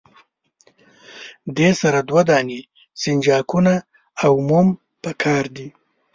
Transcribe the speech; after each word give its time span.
دې 1.57 1.69
سره 1.81 1.99
دوه 2.09 2.21
دانې 2.29 2.61
سنجاقونه 3.01 3.73
او 4.25 4.33
موم 4.47 4.67
پکار 5.03 5.43
دي. 5.55 5.67